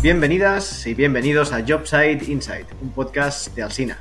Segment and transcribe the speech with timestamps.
[0.00, 3.98] Bienvenidas y bienvenidos a Jobsite Insight, un podcast de Alsina.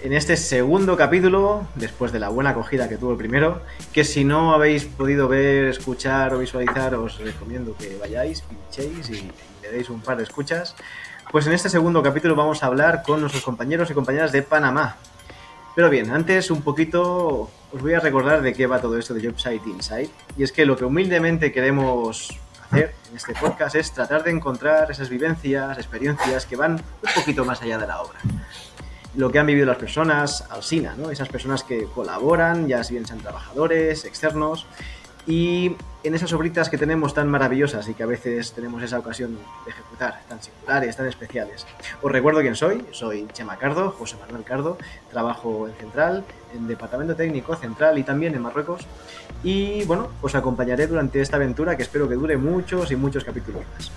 [0.00, 3.60] En este segundo capítulo, después de la buena acogida que tuvo el primero,
[3.92, 9.30] que si no habéis podido ver, escuchar o visualizar, os recomiendo que vayáis, pinchéis y
[9.60, 10.74] le deis un par de escuchas.
[11.30, 14.96] Pues en este segundo capítulo vamos a hablar con nuestros compañeros y compañeras de Panamá.
[15.74, 19.28] Pero bien, antes un poquito os voy a recordar de qué va todo esto de
[19.28, 20.10] Jobsite Insight.
[20.38, 24.90] Y es que lo que humildemente queremos hacer en este podcast es tratar de encontrar
[24.90, 28.18] esas vivencias, experiencias que van un poquito más allá de la obra.
[29.14, 31.10] Lo que han vivido las personas al SINA, ¿no?
[31.10, 34.66] esas personas que colaboran, ya bien sean trabajadores, externos,
[35.26, 39.36] y en esas obritas que tenemos tan maravillosas y que a veces tenemos esa ocasión
[39.64, 41.66] de ejecutar, tan singulares, tan especiales.
[42.00, 44.78] Os recuerdo quién soy, soy Chema Cardo, José Manuel Cardo,
[45.10, 48.86] trabajo en Central, en Departamento Técnico Central y también en Marruecos.
[49.42, 53.62] Y bueno, os acompañaré durante esta aventura que espero que dure muchos y muchos capítulos
[53.74, 53.90] más.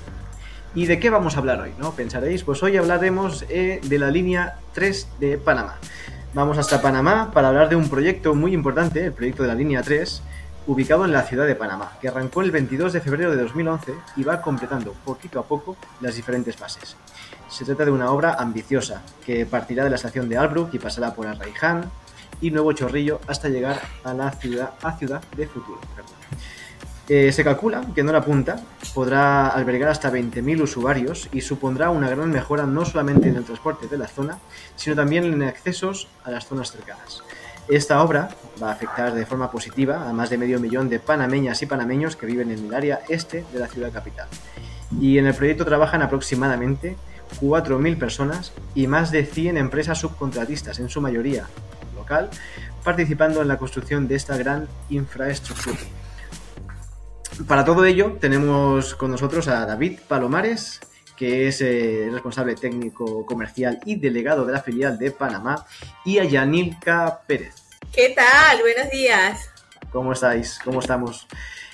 [0.73, 1.73] ¿Y de qué vamos a hablar hoy?
[1.77, 1.93] ¿no?
[1.93, 5.77] Pensaréis, pues hoy hablaremos eh, de la línea 3 de Panamá.
[6.33, 9.81] Vamos hasta Panamá para hablar de un proyecto muy importante, el proyecto de la línea
[9.81, 10.21] 3,
[10.69, 14.23] ubicado en la ciudad de Panamá, que arrancó el 22 de febrero de 2011 y
[14.23, 16.95] va completando poquito a poco las diferentes fases.
[17.49, 21.15] Se trata de una obra ambiciosa que partirá de la estación de Albrook y pasará
[21.15, 21.89] por Arraiján
[22.39, 24.73] y Nuevo Chorrillo hasta llegar a la ciudad,
[25.35, 25.81] de Futuro.
[27.07, 28.57] Eh, se calcula que en hora punta
[28.93, 33.87] podrá albergar hasta 20.000 usuarios y supondrá una gran mejora no solamente en el transporte
[33.87, 34.37] de la zona,
[34.75, 37.23] sino también en accesos a las zonas cercanas.
[37.69, 38.29] Esta obra
[38.61, 42.15] va a afectar de forma positiva a más de medio millón de panameñas y panameños
[42.15, 44.27] que viven en el área este de la ciudad capital.
[44.99, 46.97] Y en el proyecto trabajan aproximadamente
[47.39, 51.45] 4.000 personas y más de 100 empresas subcontratistas, en su mayoría
[51.95, 52.31] local,
[52.83, 55.77] participando en la construcción de esta gran infraestructura.
[57.47, 60.79] Para todo ello tenemos con nosotros a David Palomares,
[61.19, 65.65] que es eh, responsable técnico comercial y delegado de la filial de Panamá,
[66.05, 67.55] y a Yanilka Pérez.
[67.93, 68.61] ¿Qué tal?
[68.61, 69.52] Buenos días.
[69.91, 70.61] ¿Cómo estáis?
[70.63, 71.27] ¿Cómo estamos?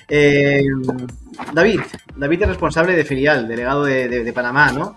[0.08, 0.64] Eh,
[1.52, 1.80] David,
[2.16, 4.96] David es responsable de filial, delegado de, Panamá, ¿no?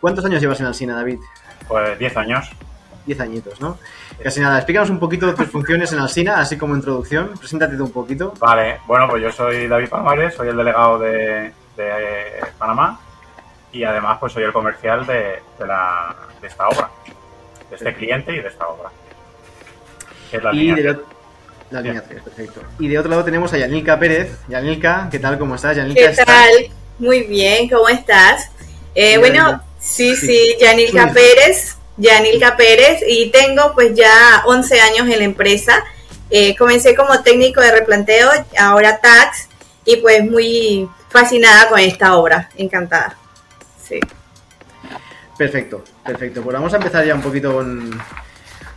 [0.00, 1.18] ¿Cuántos años llevas en Alsina, David?
[1.66, 2.50] Pues 10 años.
[3.04, 3.78] 10 añitos, ¿no?
[4.22, 7.32] Casi nada, explícanos un poquito tus funciones en Alsina, así como introducción.
[7.36, 8.32] Preséntate un poquito.
[8.38, 13.00] Vale, bueno, pues yo soy David Palomares, soy el delegado de, de Panamá
[13.72, 16.90] y además pues soy el comercial de, la, de esta obra,
[17.70, 18.90] de este cliente y de esta obra.
[20.32, 20.98] es la línea de
[21.70, 22.62] la línea 3, perfecto.
[22.78, 24.38] Y de otro lado tenemos a Yanilka Pérez.
[24.48, 25.38] Yanilka, ¿qué tal?
[25.38, 25.76] ¿Cómo estás?
[25.76, 26.50] Yanilka, ¿Qué tal?
[26.98, 28.50] Muy bien, ¿cómo estás?
[28.94, 35.18] Eh, bueno, sí, sí, Yanilka Pérez, Yanilka Pérez, y tengo pues ya 11 años en
[35.18, 35.84] la empresa.
[36.30, 39.48] Eh, comencé como técnico de replanteo, ahora tax,
[39.84, 43.16] y pues muy fascinada con esta obra, encantada.
[43.88, 44.00] Sí.
[45.38, 46.42] Perfecto, perfecto.
[46.42, 47.90] Pues vamos a empezar ya un poquito con...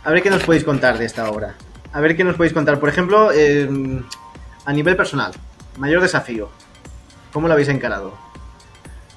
[0.04, 1.54] A ver qué nos podéis contar de esta obra.
[1.92, 2.78] A ver qué nos podéis contar.
[2.80, 4.02] Por ejemplo, em,
[4.64, 5.32] a nivel personal,
[5.76, 6.50] mayor desafío.
[7.32, 8.16] ¿Cómo lo habéis encarado?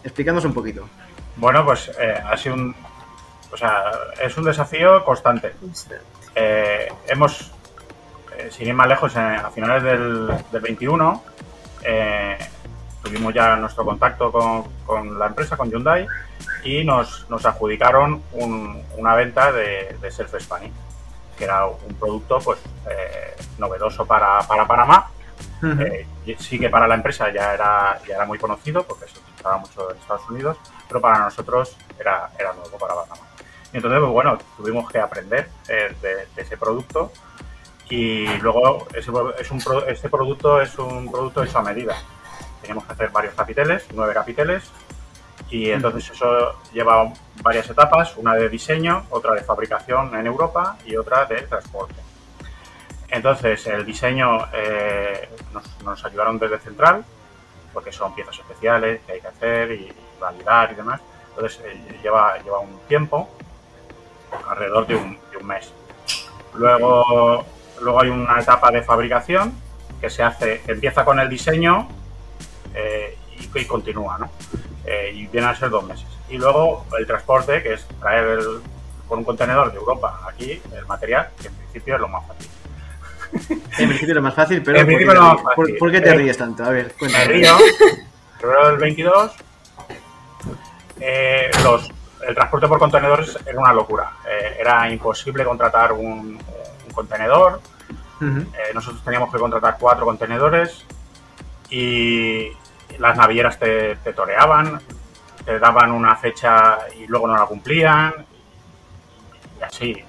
[0.04, 0.90] Explicadnos un poquito.
[1.38, 2.76] Bueno, pues eh, ha sido un...
[3.52, 3.84] O sea,
[4.22, 5.54] es un desafío constante.
[6.36, 7.52] Eh, hemos,
[8.38, 11.24] eh, sin ir más lejos, a finales del, del 21,
[13.06, 16.08] tuvimos ya nuestro contacto con, la empresa, con Hyundai,
[16.64, 20.74] y nos, adjudicaron una venta de, Self Spanish,
[21.38, 25.12] que era un producto pues eh, novedoso para, Panamá.
[25.80, 26.06] Eh,
[26.40, 29.92] sí que para la empresa ya era, ya era muy conocido porque se utilizaba mucho
[29.92, 30.58] en Estados Unidos,
[30.88, 33.28] pero para nosotros era, era nuevo para Panamá.
[33.74, 37.12] Y entonces, pues bueno, tuvimos que aprender eh, de, ese producto
[37.90, 41.96] y luego ese, es un, este producto es un producto hecho a medida
[42.66, 44.64] teníamos que hacer varios capiteles, nueve capiteles,
[45.50, 50.96] y entonces eso lleva varias etapas, una de diseño, otra de fabricación en Europa y
[50.98, 51.96] otra de transporte.
[53.08, 55.30] Entonces el diseño eh,
[55.84, 57.06] nos, ayudaron desde Central,
[57.72, 61.02] porque son piezas especiales que hay que hacer y, validar y demás.
[61.30, 63.30] Entonces eh, lleva, lleva un tiempo,
[64.50, 65.72] alrededor de un, de un mes.
[66.56, 67.46] Luego,
[67.82, 69.54] luego hay una etapa de fabricación
[70.02, 71.88] que se hace, empieza con el diseño
[72.74, 74.30] eh, y, continúa, ¿no?
[74.86, 76.08] Eh, y viene a ser dos meses.
[76.30, 78.40] Y luego el transporte, que es traer
[79.08, 82.50] con un contenedor de Europa aquí el material, que en principio es lo más fácil.
[83.78, 84.86] En principio es lo más fácil, pero
[85.56, 86.64] ¿por, qué, te eh, ríes tanto?
[86.64, 87.26] A ver, cuéntame.
[87.26, 87.58] Me río.
[88.40, 89.32] Febrero del 22,
[91.64, 91.92] los,
[92.26, 94.12] el transporte por contenedores era una locura.
[94.58, 96.40] era imposible contratar un,
[96.94, 97.60] contenedor.
[98.74, 100.86] nosotros teníamos que contratar cuatro contenedores
[101.70, 102.52] y,
[103.00, 104.80] las navieras te, toreaban.
[105.44, 108.14] te daban una fecha y luego no la cumplían.
[109.60, 110.04] Y así.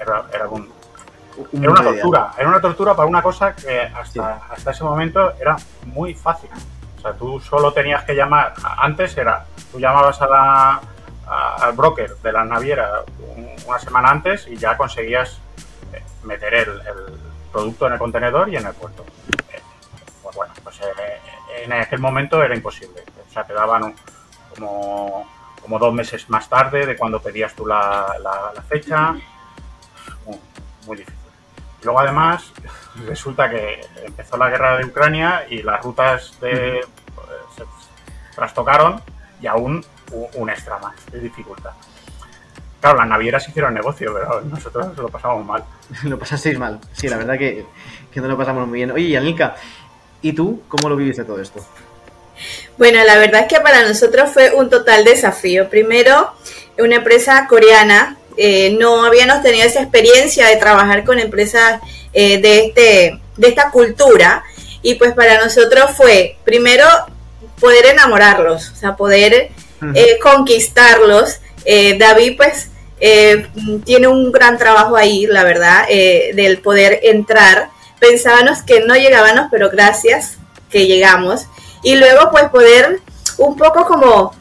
[0.00, 0.70] Era, era, un,
[1.52, 2.32] era una tortura.
[2.38, 6.50] Era una tortura para una cosa que hasta, hasta ese momento era muy fácil.
[6.98, 8.54] O sea, tú solo tenías que llamar.
[8.78, 10.80] Antes era, tú llamabas a la,
[11.60, 13.04] al broker de la naviera
[13.66, 15.40] una semana antes y ya conseguías
[16.24, 16.82] meter el,
[17.52, 19.04] producto en el contenedor y en el puerto.
[20.76, 23.02] Eh, pues pues eh, en aquel momento era imposible.
[23.28, 23.94] O sea, te daban
[24.54, 25.28] como,
[25.62, 29.14] como dos meses más tarde de cuando pedías tú la, la, fecha.
[30.86, 31.18] Muy, difícil.
[31.80, 32.52] Y luego además
[33.06, 36.80] resulta que empezó la guerra de Ucrania y las rutas de,
[37.56, 37.64] se
[38.34, 39.00] trastocaron
[39.40, 39.84] y aún
[40.34, 41.72] un extra más de dificultad.
[42.80, 45.64] Claro, las navieras hicieron negocio, pero nosotros lo pasamos mal.
[46.04, 46.78] lo pasasteis mal.
[46.92, 47.66] Sí, la verdad que,
[48.12, 48.92] que no lo pasamos muy bien.
[48.92, 49.56] Oye, Yanilka,
[50.22, 51.64] ¿y tú cómo lo viviste todo esto?
[52.76, 55.68] Bueno, la verdad es que para nosotros fue un total desafío.
[55.68, 56.32] Primero,
[56.78, 61.80] una empresa coreana, eh, no habíamos tenido esa experiencia de trabajar con empresas
[62.12, 64.44] eh, de, este, de esta cultura.
[64.82, 66.84] Y pues para nosotros fue, primero,
[67.60, 69.50] poder enamorarlos, o sea, poder
[69.94, 71.40] eh, conquistarlos.
[71.98, 72.70] David pues
[73.84, 77.70] tiene un gran trabajo ahí, la verdad, del poder entrar.
[77.98, 80.38] Pensábamos que no llegábamos, pero gracias
[80.70, 81.46] que llegamos.
[81.82, 83.00] Y luego pues poder
[83.38, 84.36] un poco como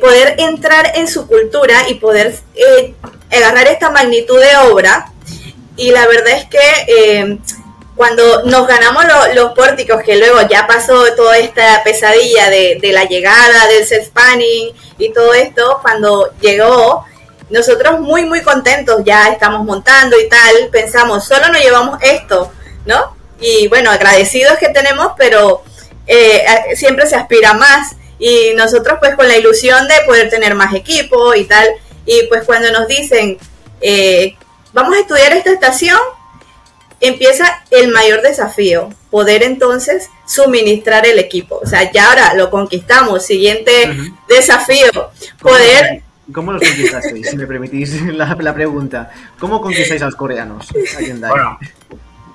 [0.00, 2.34] poder entrar en su cultura y poder
[3.30, 5.12] agarrar esta magnitud de obra.
[5.76, 7.38] Y la verdad es que
[7.96, 9.04] cuando nos ganamos
[9.34, 14.70] los pórticos, que luego ya pasó toda esta pesadilla de, la llegada del set spanning
[14.98, 17.04] y todo esto, cuando llegó,
[17.52, 22.50] nosotros muy, muy contentos, ya estamos montando y tal, pensamos, solo nos llevamos esto,
[22.86, 23.14] ¿no?
[23.40, 25.62] Y bueno, agradecidos que tenemos, pero
[26.06, 26.44] eh,
[26.74, 27.94] siempre se aspira más.
[28.18, 31.68] Y nosotros pues con la ilusión de poder tener más equipo y tal,
[32.06, 33.36] y pues cuando nos dicen,
[33.82, 34.34] eh,
[34.72, 35.98] vamos a estudiar esta estación,
[37.00, 41.60] empieza el mayor desafío, poder entonces suministrar el equipo.
[41.62, 43.26] O sea, ya ahora lo conquistamos.
[43.26, 43.94] Siguiente
[44.26, 46.02] desafío, poder...
[46.32, 47.30] ¿Cómo los conquistasteis?
[47.30, 49.10] si me permitís la, pregunta.
[49.38, 50.68] ¿Cómo conquistáis a los coreanos?
[51.20, 51.58] Bueno,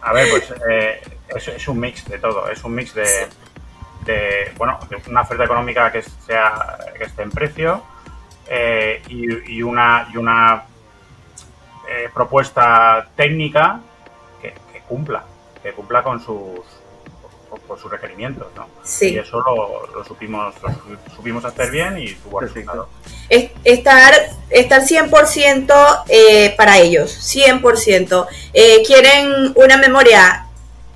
[0.02, 1.02] a ver, pues eh,
[1.36, 2.50] es, un mix de todo.
[2.50, 4.80] Es un mix de, bueno,
[5.10, 7.84] una oferta económica que sea que esté en precio
[8.48, 10.64] eh, y, una, y una
[11.90, 13.82] eh, propuesta técnica
[14.88, 15.24] cumpla,
[15.62, 16.62] que cumpla con sus
[17.50, 18.68] con, sus requerimientos, ¿no?
[18.84, 19.14] Sí.
[19.14, 22.90] Y eso lo, supimos, lo supimos hacer bien y tuvo resultado.
[23.30, 24.14] Estar,
[24.50, 28.28] estar 100% eh, para ellos, 100%.
[28.54, 30.48] Eh, quieren una memoria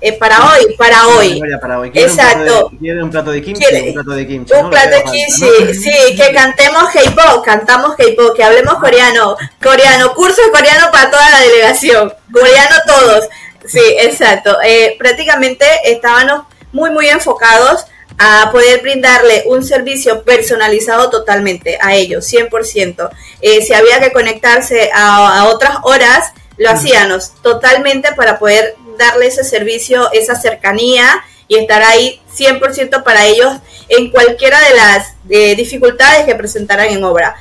[0.04, 1.40] eh, para hoy, para hoy.
[1.60, 1.92] Para hoy.
[1.94, 2.72] Exacto.
[2.80, 3.64] ¿Quieren un plato de kimchi?
[3.64, 4.52] un plato de kimchi.
[4.52, 10.42] Un plato de kimchi, sí, que cantemos K-pop, cantamos K-pop, que hablemos coreano, coreano, curso
[10.42, 13.28] de coreano para toda la delegación, coreano todos.
[13.66, 14.58] Sí, exacto.
[14.64, 17.86] Eh, prácticamente estábamos muy, muy enfocados
[18.18, 23.10] a poder brindarle un servicio personalizado totalmente a ellos, 100%.
[23.40, 29.44] Eh, si había que conectarse a, otras horas, lo hacíamos totalmente para poder darle ese
[29.44, 33.54] servicio, esa cercanía y estar ahí 100% para ellos
[33.88, 37.34] en cualquiera de las eh, dificultades que presentaran en obra.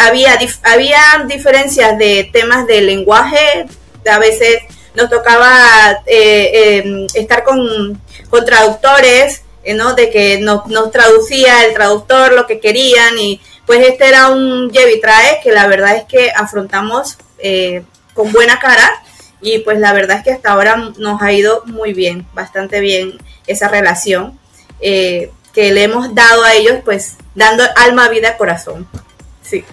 [0.00, 3.66] había, había diferencias de temas de lenguaje,
[4.10, 4.58] a veces
[4.96, 8.00] nos tocaba eh, em, estar con,
[8.44, 9.94] traductores, eh, ¿no?
[9.94, 15.40] De que nos, traducía el traductor lo que querían y pues este era un trae
[15.42, 17.82] que la verdad es que afrontamos eh,
[18.14, 18.90] con buena cara
[19.40, 23.18] y pues la verdad es que hasta ahora nos ha ido muy bien, bastante bien
[23.46, 24.38] esa relación
[24.80, 25.32] que
[25.72, 28.86] le hemos dado a ellos pues dando alma, vida, corazón.
[29.42, 29.64] Sí.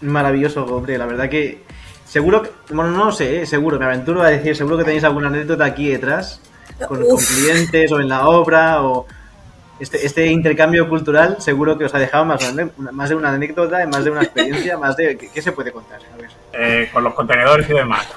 [0.00, 1.65] Maravilloso, hombre, la verdad que
[2.16, 5.04] Seguro que, bueno, no lo sé, eh, seguro, me aventuro a decir, seguro que tenéis
[5.04, 6.40] alguna anécdota aquí detrás,
[6.88, 9.06] con, clientes o en la obra, o
[9.78, 12.40] este, este intercambio cultural, seguro que os ha dejado más,
[12.90, 15.18] más de una anécdota, más de una experiencia, más de...
[15.18, 16.00] ¿Qué, se puede contar?
[16.54, 18.08] Eh, con los contenedores y demás.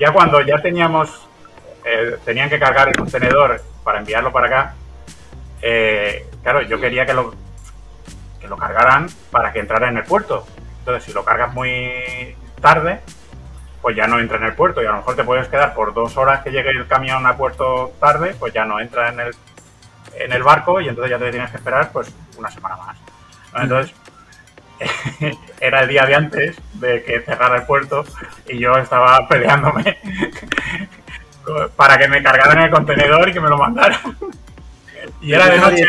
[0.00, 1.28] Ya cuando ya teníamos,
[1.84, 4.74] eh, tenían que cargar el contenedor para enviarlo para acá,
[6.42, 7.32] claro, yo quería que lo,
[8.40, 10.44] que lo cargaran para que entrara en el puerto.
[10.80, 12.98] Entonces, si lo cargas muy tarde,
[13.84, 15.92] pues ya no entra en el puerto y a lo mejor te puedes quedar por
[15.92, 19.36] dos horas que llegue el camión a puerto tarde, pues ya no entra en el,
[20.14, 22.96] en el barco y entonces ya te tienes que esperar pues una semana más.
[23.62, 23.94] Entonces,
[25.60, 28.06] era el día de antes de que cerrara el puerto
[28.48, 29.98] y yo estaba peleándome
[31.76, 34.00] para que me cargaran el contenedor y que me lo mandaran.
[35.20, 35.84] Y era de noche.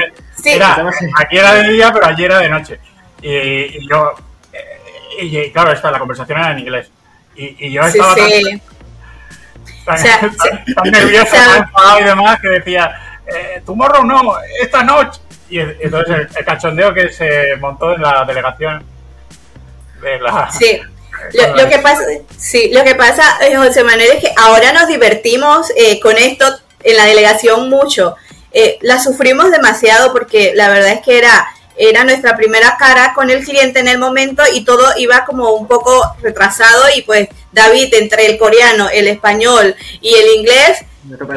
[1.18, 2.78] aquí era de día, pero allí era de noche.
[3.22, 4.16] Y, yo,
[4.52, 6.92] eh, y, claro, esta, la conversación era en inglés.
[7.36, 10.02] Y, yo estaba tan,
[10.36, 15.20] tan, nervioso, tan y demás, que decía, eh, morro no, esta noche.
[15.50, 18.84] Y entonces el, cachondeo que se montó en la delegación
[20.02, 20.52] de la...
[20.52, 20.82] Sí.
[21.34, 22.04] Lo, que pasa,
[22.38, 26.46] sí, lo que pasa, eh, José Manuel, es que ahora nos divertimos eh, con esto
[26.84, 28.16] en la delegación mucho.
[28.52, 33.30] Eh, la sufrimos demasiado porque la verdad es que era, era nuestra primera cara con
[33.30, 37.94] el cliente en el momento y todo iba como un poco retrasado y pues David
[37.94, 40.86] entre el coreano, el español y el inglés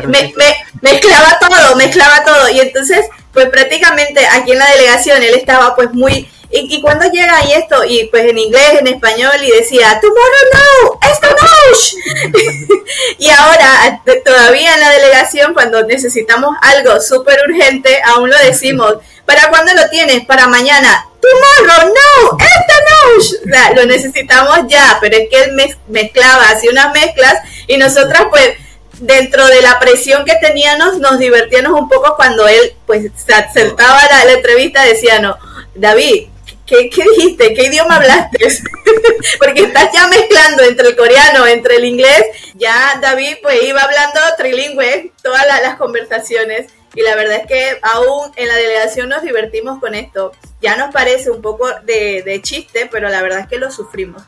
[0.07, 0.33] me,
[0.81, 2.49] mezclaba todo, mezclaba todo.
[2.51, 6.29] Y entonces, pues prácticamente aquí en la delegación él estaba pues muy...
[6.51, 7.85] ¿Y, y cuando llega y esto?
[7.85, 12.79] Y pues en inglés, en español, y decía, tomorrow no, esto no.
[13.19, 18.97] y ahora, todavía en la delegación, cuando necesitamos algo súper urgente, aún lo decimos.
[19.27, 20.25] ¿Para cuándo lo tienes?
[20.25, 21.07] Para mañana.
[21.21, 23.19] Tomorrow, no, esto no.
[23.19, 27.35] O sea, lo necesitamos ya, pero es que él mezclaba, hacía unas mezclas
[27.67, 28.55] y nosotras pues
[29.01, 34.01] dentro de la presión que teníamos, nos divertíamos un poco cuando él, pues, se acertaba
[34.11, 35.37] la, la entrevista, decía, no,
[35.75, 36.29] David,
[36.69, 37.55] ¿qué, dijiste?
[37.55, 38.39] ¿Qué idioma hablaste?
[39.39, 42.23] Porque estás ya mezclando entre el coreano, entre el inglés,
[42.55, 46.67] ya David, pues, iba hablando trilingüe todas las conversaciones.
[46.95, 50.33] Y la verdad es que aún en la delegación nos divertimos con esto.
[50.61, 54.23] Ya nos parece un poco de, de chiste, pero la verdad es que lo sufrimos.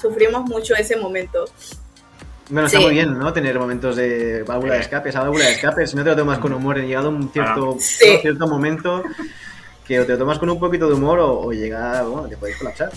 [0.00, 1.44] Sufrimos mucho ese momento.
[2.48, 3.32] Bueno, está muy bien, ¿no?
[3.32, 6.38] Tener momentos de válvula de escape, esa válvula de escape, si no te lo tomas
[6.38, 9.02] con humor, he llegado a un cierto, cierto momento
[9.86, 12.56] que o te lo tomas con un poquito de humor o, llega, bueno, te puedes
[12.56, 12.90] colapsar.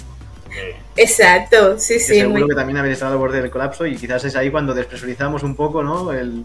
[0.96, 2.20] Exacto, sí, sí.
[2.20, 5.44] Seguro que también habéis estado al borde del colapso y quizás es ahí cuando despresurizamos
[5.44, 6.12] un poco, ¿no?
[6.12, 6.44] El,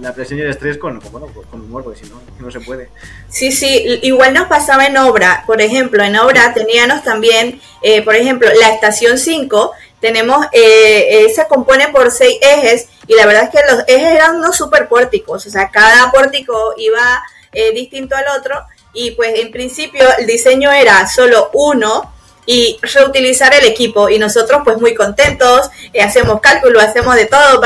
[0.00, 2.90] la presión y el estrés con, bueno, con humor, porque si no, no se puede.
[3.28, 8.14] Sí, sí, igual nos pasaba en obra, por ejemplo, en obra teníamos también, eh, por
[8.14, 13.44] ejemplo, la estación 5 tenemos, eh, eh, se compone por seis ejes y la verdad
[13.44, 17.22] es que los ejes eran unos super pórticos, o sea, cada pórtico iba
[17.52, 18.62] eh, distinto al otro
[18.96, 22.12] y pues en principio el diseño era solo uno
[22.46, 24.08] y reutilizar el equipo.
[24.08, 25.68] Y nosotros pues muy contentos,
[26.02, 27.60] hacemos cálculo, hacemos de todo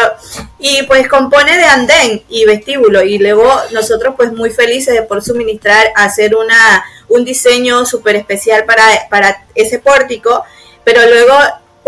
[0.59, 3.03] y pues compone de andén y vestíbulo.
[3.03, 8.65] Y luego nosotros pues muy felices de por suministrar, hacer una, un diseño súper especial
[8.65, 10.43] para, para ese pórtico,
[10.83, 11.35] pero luego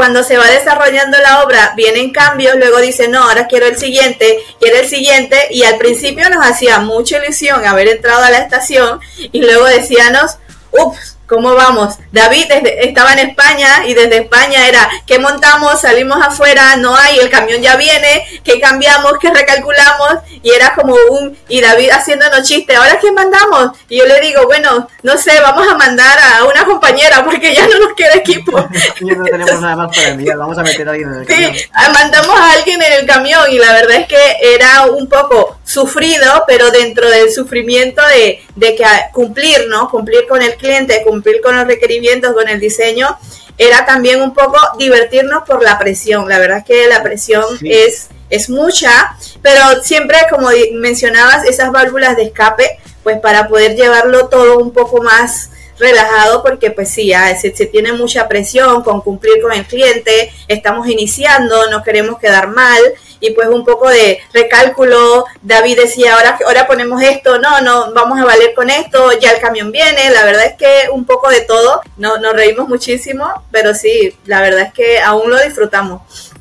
[0.03, 4.41] cuando se va desarrollando la obra vienen cambios, luego dice, no, ahora quiero el siguiente,
[4.59, 8.99] quiero el siguiente, y al principio nos hacía mucha ilusión haber entrado a la estación
[9.31, 10.39] y luego decíamos,
[10.73, 11.95] ups, ¿Cómo vamos?
[12.13, 12.45] David
[12.83, 15.81] estaba en España y desde España era, ¿qué montamos?
[15.81, 19.15] Salimos afuera, no hay, el camión ya viene, ¿qué cambiamos?
[19.19, 20.19] ¿Qué recalculamos?
[20.43, 23.79] Y era como un, y David haciéndonos chistes, ¿ahora qué mandamos?
[23.89, 27.67] Y yo le digo, bueno, no sé, vamos a mandar a una compañera porque ya
[27.67, 28.53] no nos queda equipo.
[29.01, 31.55] no tenemos nada más para enviar, vamos a meter a alguien en el camión.
[31.55, 35.57] Sí, mandamos a alguien en el camión y la verdad es que era un poco
[35.65, 38.85] sufrido, pero dentro del sufrimiento de, de que
[39.15, 39.89] cumplir, ¿no?
[39.89, 43.17] Cumplir con el cliente, cumplir con los requerimientos, con el diseño,
[43.57, 46.29] era también un poco divertirnos por la presión.
[46.29, 52.17] La verdad es que la presión es, es mucha, pero siempre, como mencionabas, esas válvulas
[52.17, 57.55] de escape, pues para poder llevarlo todo un poco más relajado porque pues sí, se,
[57.55, 62.81] se, tiene mucha presión con cumplir con el cliente, estamos iniciando, no queremos quedar mal
[63.23, 65.25] y pues un poco de recálculo.
[65.41, 69.41] David decía, ahora, ahora ponemos esto, no, no, vamos a valer con esto, ya el
[69.41, 70.11] camión viene.
[70.11, 74.43] La verdad es que un poco de todo, no, nos reímos muchísimo, pero sí, la
[74.43, 76.33] verdad es que aún lo disfrutamos.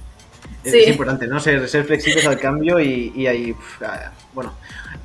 [0.63, 0.83] Es, sí.
[0.89, 1.39] importante, ¿no?
[1.39, 4.53] Ser, ser flexibles al cambio y, y ahí, ah, bueno,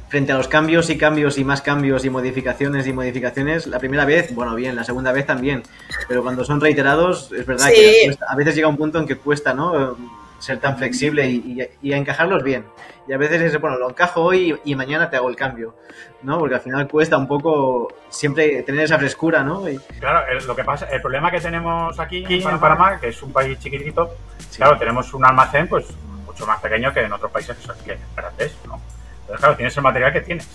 [0.09, 4.07] frente a los cambios y cambios y más cambios y modificaciones y modificaciones, la primera
[4.07, 5.63] vez, bueno, bien, la segunda vez también,
[6.09, 9.53] pero cuando son reiterados, es verdad que a veces llega un punto en que cuesta,
[9.53, 9.97] ¿no?
[10.39, 12.65] Ser tan flexible y, encajarlos bien.
[13.09, 15.75] Y a veces es, bueno, lo encajo hoy y, mañana te hago el cambio,
[16.23, 16.39] ¿no?
[16.39, 19.65] Porque al final cuesta un poco siempre tener esa frescura, ¿no?
[20.01, 23.59] Claro, lo que pasa, el problema que tenemos aquí en Panamá, que es un país
[23.59, 24.11] chiquitito,
[24.57, 25.87] claro, tenemos un almacén pues
[26.25, 27.77] mucho más pequeño que en otros países que son
[28.17, 28.81] grandes, ¿no?
[29.21, 30.49] Entonces, claro, tienes el material que tienes.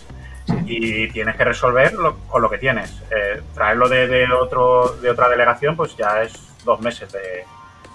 [0.66, 1.94] Y tienes que resolver
[2.28, 3.02] con lo que tienes.
[3.12, 6.34] Eh, traerlo de, de, otro, de otra delegación, pues ya es
[6.66, 7.46] dos meses de,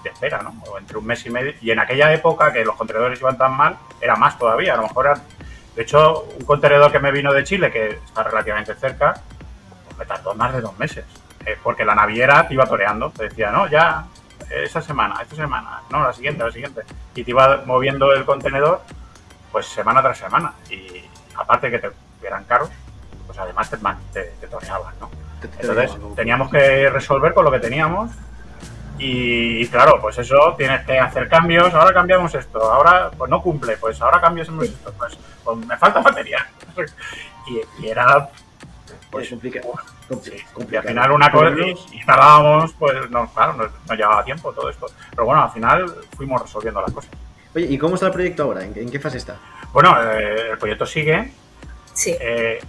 [0.07, 0.55] de espera, ¿no?
[0.67, 1.53] O entre un mes y medio.
[1.61, 4.73] Y en aquella época que los contenedores iban tan mal, era más todavía.
[4.73, 5.21] A lo mejor era...
[5.75, 9.13] De hecho, un contenedor que me vino de Chile, que está relativamente cerca,
[9.85, 11.05] pues me tardó más de dos meses.
[11.45, 13.11] Eh, porque la naviera te iba toreando.
[13.11, 14.05] Te decía, no, ya,
[14.49, 16.81] esa semana, esta semana, no, la siguiente, la siguiente.
[17.13, 18.81] Y te iba moviendo el contenedor,
[19.51, 20.53] pues semana tras semana.
[20.69, 21.03] Y
[21.35, 21.91] aparte que te
[22.23, 22.69] eran caros,
[23.25, 23.77] pues además te,
[24.11, 25.09] te, te toneaban, ¿no?
[25.59, 28.09] Entonces teníamos que resolver con lo que teníamos
[28.97, 33.77] y, claro, pues eso, tienes que hacer cambios, ahora cambiamos esto, ahora pues no cumple,
[33.77, 36.47] pues ahora cambiamos esto, pues, pues me falta batería.
[37.79, 38.29] y, era
[39.09, 39.73] pues complicado.
[40.69, 41.49] Y al final una cosa
[41.91, 43.53] y, tardábamos, pues no, claro,
[43.87, 44.87] no, llevaba tiempo todo esto.
[45.11, 45.85] Pero bueno, al final
[46.15, 47.11] fuimos resolviendo las cosas.
[47.55, 48.63] Oye, ¿y cómo está el proyecto ahora?
[48.63, 49.37] ¿En, qué fase está?
[49.73, 51.31] Bueno, eh, el proyecto sigue.
[51.93, 52.15] Sí.
[52.19, 52.59] Eh,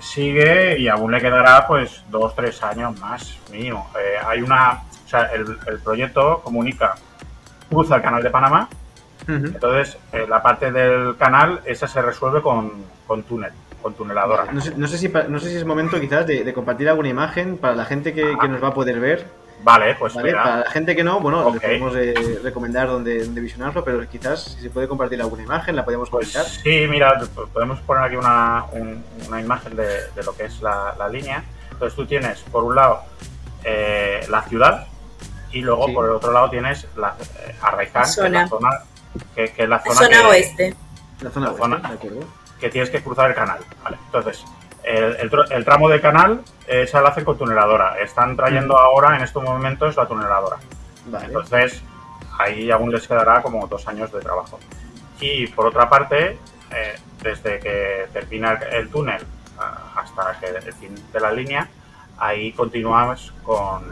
[0.00, 3.90] sigue y aún le quedará pues dos, tres años más mínimo.
[3.98, 6.96] Eh, hay una, o sea, el, proyecto comunica,
[7.70, 8.68] cruza el canal de Panamá,
[9.28, 9.96] entonces
[10.28, 12.72] la parte del canal esa se resuelve con,
[13.06, 13.52] con túnel
[13.86, 14.46] con tuneladora.
[14.52, 17.56] No sé, no sé, si, no sé si es momento quizás de, compartir alguna imagen
[17.56, 19.24] para la gente que, nos va a poder ver.
[19.62, 24.04] Vale, pues Para la gente que no, bueno, le podemos eh, recomendar dónde, visionarlo, pero
[24.08, 26.52] quizás si se puede compartir alguna imagen, la podemos pues comentar.
[26.52, 27.16] sí, mira,
[27.52, 28.64] podemos poner aquí una,
[29.28, 31.44] una imagen de, lo que es la, línea.
[31.70, 33.02] Entonces tú tienes, por un lado,
[33.62, 34.88] eh, la ciudad
[35.56, 38.70] y luego por el otro lado tienes la eh, Arraizán, que es la zona,
[39.34, 40.74] que, es la zona, oeste.
[41.22, 42.20] La zona, oeste, de acuerdo
[42.60, 43.58] que tienes que cruzar el canal.
[43.82, 43.96] ¿vale?
[44.04, 44.44] Entonces,
[44.84, 47.98] el, tramo del canal eh, se lo hacen con tuneladora.
[48.00, 48.78] Están trayendo mm.
[48.78, 50.58] ahora, en estos momentos, la tuneladora.
[51.22, 51.82] Entonces,
[52.38, 54.58] ahí aún les quedará como dos años de trabajo.
[55.20, 56.38] Y por otra parte,
[56.70, 59.24] eh, desde que termina el, túnel
[59.94, 61.66] hasta que el fin de la línea,
[62.18, 63.84] ahí continuamos con,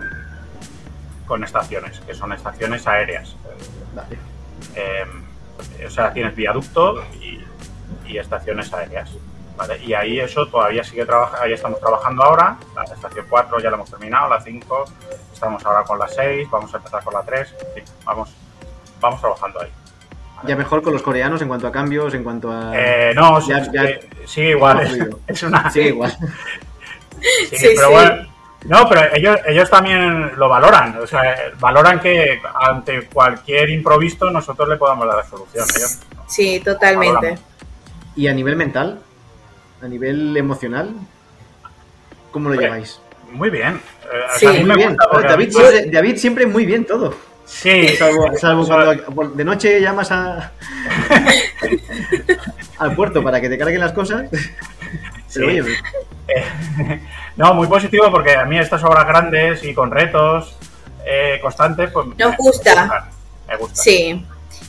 [1.26, 3.36] con estaciones, que son estaciones aéreas.
[4.76, 5.04] Eh,
[5.86, 7.44] o sea, tienes viaducto y
[8.06, 9.10] y estaciones aéreas.
[9.56, 9.78] ¿vale?
[9.84, 13.76] Y ahí eso todavía sigue trabajando, ahí estamos trabajando ahora, la estación 4 ya la
[13.76, 14.84] hemos terminado, la 5,
[15.32, 17.54] estamos ahora con la 6, vamos a empezar con la 3,
[18.04, 18.30] vamos,
[19.00, 19.70] vamos trabajando ahí.
[20.46, 22.72] Ya mejor con los coreanos en cuanto a cambios, en cuanto a...
[22.74, 24.80] Eh, no, sigue igual,
[25.26, 25.70] es, una...
[25.70, 26.12] Sigue igual.
[27.50, 28.26] sí, pero bueno,
[28.64, 34.68] no, pero ellos, ellos también lo valoran, o sea, valoran que ante cualquier improviso nosotros
[34.68, 35.66] le podamos dar la solución.
[36.26, 37.38] sí, totalmente.
[38.16, 39.00] ¿Y a nivel mental?
[39.82, 40.94] ¿A nivel emocional?
[42.30, 43.00] ¿Cómo lo lleváis?
[43.32, 43.80] Muy bien.
[44.04, 44.96] Eh, sí, muy bien.
[45.92, 47.14] David, siempre, muy bien todo.
[47.44, 47.88] Sí.
[47.96, 48.66] Salvo,
[49.14, 50.52] cuando de noche llamas a
[52.78, 54.30] al puerto para que te carguen las cosas.
[57.36, 60.56] no, muy positivo porque a mí estas obras grandes y con retos
[61.04, 63.10] eh, constantes, pues nos gusta.
[63.46, 63.82] Me gusta.
[63.82, 64.24] Sí.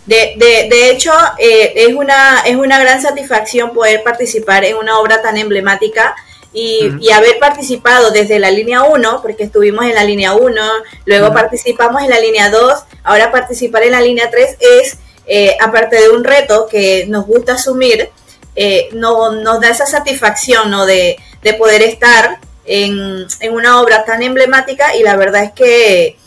[0.05, 4.99] De, de, de hecho, eh, es, una, es una gran satisfacción poder participar en una
[4.99, 6.15] obra tan emblemática
[6.53, 10.61] y, y, haber participado desde la línea 1, porque estuvimos en la línea 1,
[11.05, 15.99] luego participamos en la línea 2, ahora participar en la línea 3 es, eh, aparte
[15.99, 18.09] de un reto que nos gusta asumir,
[18.55, 20.85] eh, no, nos da esa satisfacción ¿no?
[20.85, 26.17] de, de poder estar en, en una obra tan emblemática y la verdad es que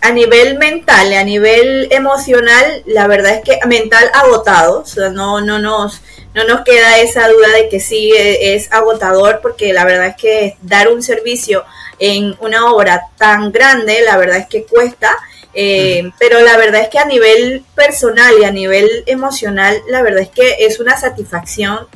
[0.00, 5.40] a nivel mental, a nivel emocional, la verdad es que mental agotado, o sea, no,
[5.40, 6.00] no, nos,
[6.34, 10.16] no nos queda esa duda de que sí e, es agotador, porque la verdad es
[10.16, 11.64] que dar un servicio
[11.98, 15.18] en una obra tan grande, la verdad es que cuesta,
[15.52, 20.22] eh, pero la verdad es que a nivel personal y a nivel emocional, la verdad
[20.22, 21.88] es que es una satisfacción,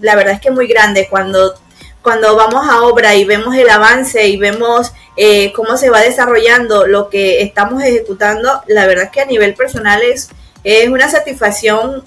[0.00, 1.54] la verdad es que muy grande cuando
[2.06, 6.86] cuando vamos a obra y vemos el avance y vemos eh, cómo se va desarrollando
[6.86, 10.28] lo que estamos ejecutando, la verdad es que a nivel personal es,
[10.62, 12.04] es una satisfacción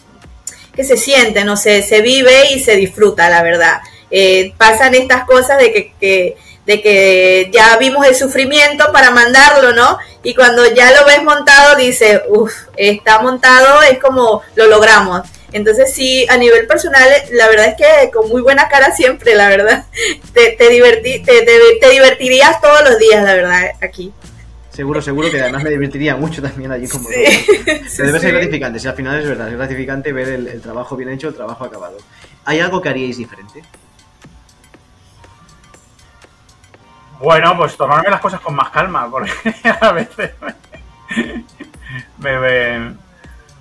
[0.74, 3.82] que se siente, no sé, se vive y se disfruta, la verdad.
[4.10, 9.98] Eh, pasan estas cosas de que, de que ya vimos el sufrimiento para mandarlo, ¿no?
[10.24, 15.28] Y cuando ya lo ves montado, dice, uff, está montado, es como lo logramos.
[15.52, 19.50] Entonces sí, a nivel personal, la verdad es que con muy buena cara siempre, la
[19.50, 19.86] verdad,
[20.34, 24.14] te, te, divertí, te, te, divertirías todos los días, la verdad, aquí.
[24.70, 27.16] Seguro, seguro que además me divertiría mucho también allí como sí,
[27.98, 31.30] debe ser gratificante, si al final es verdad, es gratificante ver el, trabajo bien hecho,
[31.30, 31.98] el trabajo acabado.
[32.46, 33.64] ¿Hay algo que haríais diferente?
[37.20, 39.32] Bueno, pues tomarme las cosas con más calma, porque
[39.82, 40.32] a veces
[42.18, 42.96] me, me,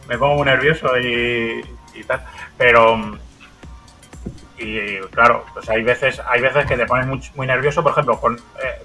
[0.06, 1.64] me pongo muy nervioso y,
[2.00, 2.24] y tal.
[2.56, 3.18] Pero,
[4.58, 8.20] y claro, pues hay veces, hay veces que te pones muy, muy nervioso, por ejemplo,
[8.20, 8.84] con, eh,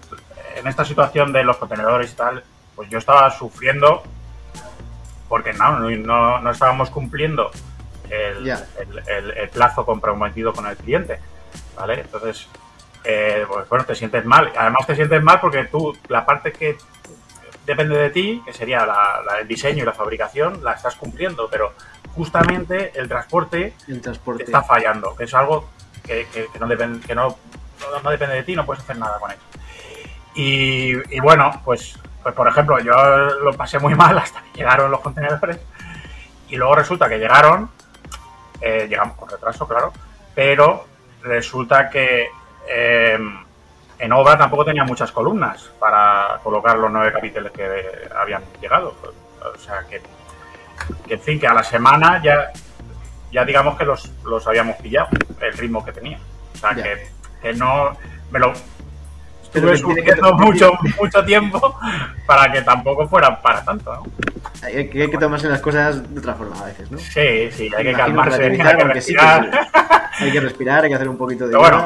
[0.56, 2.44] en esta situación de los contenedores y tal,
[2.76, 4.04] pues yo estaba sufriendo
[5.28, 7.50] porque no, no, no estábamos cumpliendo
[8.10, 8.54] el,
[9.08, 11.20] el, plazo comprometido con el cliente,
[11.76, 12.02] ¿vale?
[12.02, 12.48] Entonces,
[13.04, 14.52] eh, pues bueno, te sientes mal.
[14.56, 16.78] Además te sientes mal porque tú, la parte que
[17.66, 18.88] depende de ti, que sería
[19.40, 21.74] el diseño y la fabricación, la estás cumpliendo, pero
[22.16, 23.74] justamente el transporte,
[24.40, 25.70] está fallando, que es algo
[26.04, 26.28] que,
[26.60, 27.38] no, depende, que no,
[28.04, 29.42] no, depende de ti, no puedes hacer nada con eso.
[30.36, 35.02] Y, bueno, pues, pues por ejemplo, yo lo pasé muy mal hasta que llegaron los
[35.02, 35.60] contenedores
[36.50, 37.70] y luego resulta que llegaron,
[38.62, 39.92] eh, llegamos con retraso, claro,
[40.36, 40.86] pero
[41.24, 42.28] resulta que
[42.68, 43.18] eh,
[44.00, 48.94] en obra tampoco tenía muchas columnas para colocar los nueve capítulos que habían llegado.
[49.54, 50.02] O sea que,
[51.10, 52.52] en fin, que a la semana ya,
[53.32, 55.08] ya digamos que los, los habíamos pillado,
[55.42, 56.20] el ritmo que tenía.
[56.54, 57.08] O sea que,
[57.42, 57.98] que, no
[58.32, 58.54] me lo
[59.44, 61.78] estuve sufriendo mucho, mucho tiempo
[62.26, 64.04] para que tampoco fuera para tanto, ¿no?
[64.64, 66.98] Hay que, hay que tomarse las cosas de otra forma a veces, ¿no?
[66.98, 69.70] Sí, sí, hay que calmarse, hay que respirar.
[70.20, 71.52] hay que respirar, hay que hacer un poquito de...
[71.52, 71.86] Pero bueno,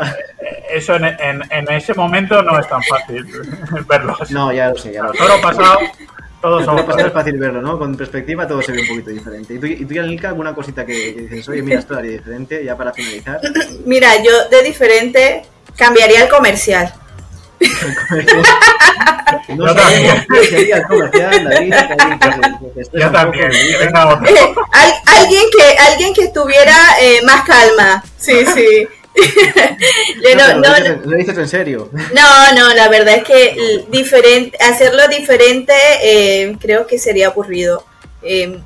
[0.69, 3.25] eso en, en, en, ese momento no es tan fácil
[3.87, 4.15] verlo.
[4.29, 5.19] No, ya lo sé, ya lo sé.
[5.19, 5.79] Todo pasado
[6.49, 7.77] todos somos es fácil verlo, ¿no?
[7.77, 9.53] Con perspectiva todo se ve un poquito diferente.
[9.55, 12.77] ¿Y tú, y tú Yanilka, alguna cosita que, dices, oye, mira, esto haría diferente, ya
[12.77, 13.41] para finalizar?
[13.85, 15.43] Mira, yo de diferente
[15.75, 16.93] cambiaría el comercial.
[19.49, 21.73] no sabemos qué sería el comercial, David.
[22.93, 23.51] Yo también.
[23.51, 24.53] Eh,
[25.05, 28.03] alguien, que, alguien que estuviera eh, más calma.
[28.17, 28.87] Sí, sí.
[30.35, 31.89] no, no, lo, dices, en serio.
[32.13, 37.85] No, no, la verdad es que diferente, hacerlo diferente eh, creo que sería aburrido.
[38.21, 38.61] Em,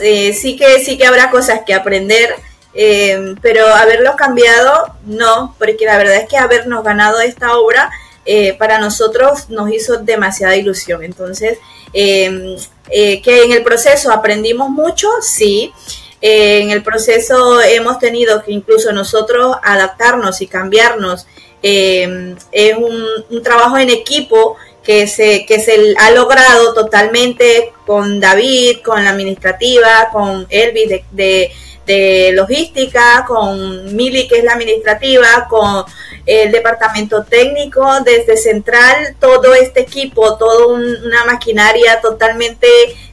[0.00, 2.34] eh, sí que sí que habrá cosas que aprender,
[2.74, 7.90] em, pero haberlo cambiado no, porque la verdad es que habernos ganado esta obra
[8.26, 11.02] eh, para nosotros nos hizo demasiada ilusión.
[11.02, 11.58] Entonces,
[11.92, 12.56] em,
[12.88, 15.72] que en el proceso aprendimos mucho, sí.
[16.20, 21.26] Eh, en el proceso hemos tenido que incluso nosotros adaptarnos y cambiarnos.
[21.62, 28.78] Eh, es un, trabajo en equipo que se, que se ha logrado totalmente con David,
[28.84, 31.52] con la administrativa, con Elvis de, de,
[31.90, 35.84] de logística, con Mili que es la administrativa, con
[36.24, 42.68] el departamento técnico, desde central, todo este equipo, toda una maquinaria totalmente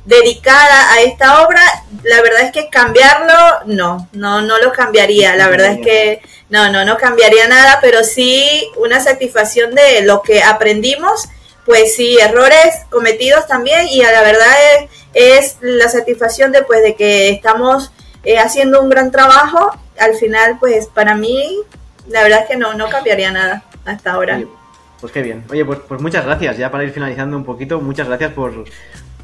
[0.06, 1.62] dedicada a esta obra,
[2.04, 3.34] la verdad es que cambiarlo,
[3.66, 8.04] no, no, no lo cambiaría, la verdad es que no, no, no cambiaría nada, pero
[8.04, 11.28] sí una satisfacción de lo que aprendimos,
[11.66, 14.56] pues sí, errores cometidos también y a la verdad
[15.13, 17.92] es, la satisfacción de, pues, de que estamos
[18.24, 21.60] eh, haciendo un gran trabajo, al final pues para mí
[22.10, 24.42] la verdad es que no, no cambiaría nada hasta ahora.
[25.00, 25.44] pues qué bien.
[25.50, 28.66] Oye, pues, pues muchas gracias, ya para ir finalizando un poquito, muchas gracias por,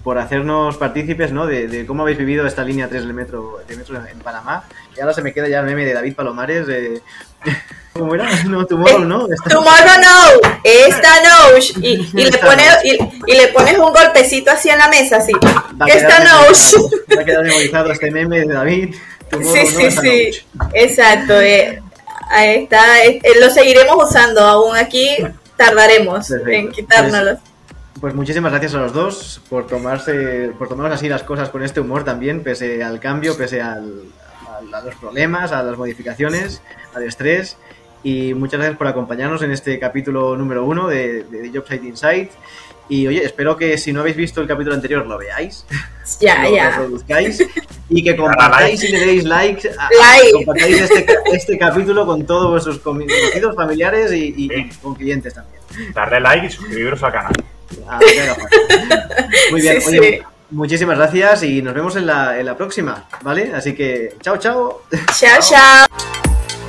[0.03, 1.47] por hacernos partícipes ¿no?
[1.47, 4.65] de, cómo habéis vivido esta línea 3 del metro, de metro en Panamá.
[4.95, 6.67] Y ahora se me queda ya el meme de David Palomares.
[6.67, 7.01] De...
[7.93, 8.29] ¿Cómo era?
[8.45, 9.27] No, tomorrow no.
[9.49, 10.49] Tomorrow no.
[10.63, 11.57] Esta no.
[11.81, 15.31] Y, y le pones, y, le pones un golpecito así en la mesa, así.
[15.87, 16.41] Esta no.
[17.17, 18.95] Va a quedar memorizado este meme de David.
[19.31, 20.31] sí, sí, sí.
[20.73, 21.39] Exacto.
[21.39, 21.81] Eh,
[22.29, 25.17] Ahí está, eh, lo seguiremos usando aún aquí,
[25.55, 27.35] tardaremos en quitárnoslo.
[27.35, 31.63] Pues, pues, muchísimas gracias a los dos por tomarse, por tomarnos así las cosas con
[31.63, 34.05] este humor también, pese al cambio, pese al,
[34.73, 36.61] a, los problemas, a las modificaciones,
[36.95, 37.57] al estrés.
[38.03, 42.31] Y muchas gracias por acompañarnos en este capítulo número uno de, de Jobsite Insight.
[42.89, 45.65] Y oye, espero que si no habéis visto el capítulo anterior lo veáis.
[46.19, 47.21] Ya, lo ya.
[47.87, 49.69] y que compartáis y le deis like,
[50.33, 54.49] compartáis este, este, capítulo con todos vuestros conocidos, familiares y,
[54.81, 55.61] con clientes también.
[55.93, 57.33] Darle like y suscribiros al canal.
[57.87, 58.01] Ah,
[59.49, 63.53] Muy bien, oye, muchísimas gracias y nos vemos en la, en la próxima, ¿vale?
[63.55, 64.81] Así que chao, chao.
[65.17, 66.62] Chao, chao.